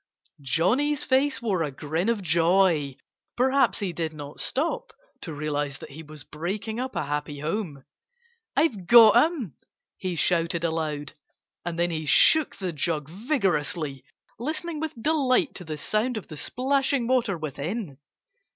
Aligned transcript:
Johnnie's 0.41 1.03
face 1.03 1.43
wore 1.43 1.61
a 1.61 1.69
grin 1.69 2.09
of 2.09 2.23
joy. 2.23 2.97
Perhaps 3.37 3.77
he 3.77 3.93
did 3.93 4.13
not 4.13 4.39
stop 4.39 4.91
to 5.21 5.31
realize 5.31 5.77
that 5.77 5.91
he 5.91 6.01
was 6.01 6.23
breaking 6.23 6.79
up 6.79 6.95
a 6.95 7.03
happy 7.03 7.37
home. 7.41 7.85
"I've 8.55 8.87
got 8.87 9.15
'em!" 9.15 9.57
he 9.97 10.15
shouted 10.15 10.63
aloud. 10.63 11.13
And 11.65 11.77
then 11.77 11.91
he 11.91 12.07
shook 12.07 12.55
the 12.55 12.73
jug 12.73 13.09
vigorously, 13.11 14.03
listening 14.39 14.79
with 14.79 14.99
delight 14.99 15.53
to 15.53 15.63
the 15.63 15.77
sound 15.77 16.17
of 16.17 16.29
the 16.29 16.37
splashing 16.37 17.05
water 17.05 17.37
within. 17.37 17.99